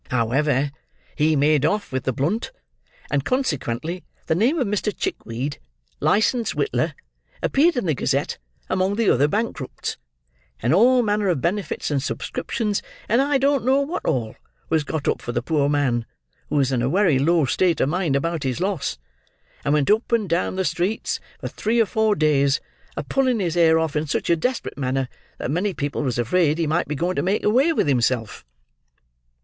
[0.09, 0.71] However,
[1.15, 2.51] he had made off with the blunt;
[3.11, 4.91] and, consequently, the name of Mr.
[4.91, 5.59] Chickweed,
[5.99, 6.95] licensed witler,
[7.43, 9.97] appeared in the Gazette among the other bankrupts;
[10.59, 14.35] and all manner of benefits and subscriptions, and I don't know what all,
[14.69, 16.07] was got up for the poor man,
[16.49, 18.97] who was in a wery low state of mind about his loss,
[19.63, 22.59] and went up and down the streets, for three or four days,
[22.97, 25.07] a pulling his hair off in such a desperate manner
[25.37, 28.43] that many people was afraid he might be going to make away with himself.